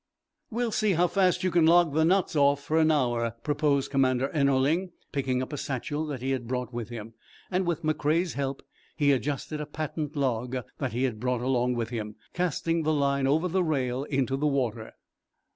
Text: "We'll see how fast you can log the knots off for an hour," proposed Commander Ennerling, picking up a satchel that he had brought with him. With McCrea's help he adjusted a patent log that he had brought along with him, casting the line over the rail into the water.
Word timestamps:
"We'll 0.49 0.71
see 0.71 0.93
how 0.93 1.05
fast 1.05 1.43
you 1.43 1.51
can 1.51 1.67
log 1.67 1.93
the 1.93 2.03
knots 2.03 2.35
off 2.35 2.63
for 2.63 2.79
an 2.79 2.89
hour," 2.89 3.35
proposed 3.43 3.91
Commander 3.91 4.29
Ennerling, 4.29 4.93
picking 5.11 5.43
up 5.43 5.53
a 5.53 5.57
satchel 5.57 6.07
that 6.07 6.23
he 6.23 6.31
had 6.31 6.47
brought 6.47 6.73
with 6.73 6.89
him. 6.89 7.13
With 7.51 7.83
McCrea's 7.83 8.33
help 8.33 8.63
he 8.95 9.11
adjusted 9.11 9.61
a 9.61 9.67
patent 9.67 10.15
log 10.15 10.57
that 10.79 10.93
he 10.93 11.03
had 11.03 11.19
brought 11.19 11.41
along 11.41 11.75
with 11.75 11.89
him, 11.91 12.15
casting 12.33 12.81
the 12.81 12.91
line 12.95 13.27
over 13.27 13.47
the 13.47 13.63
rail 13.63 14.03
into 14.05 14.35
the 14.35 14.47
water. 14.47 14.93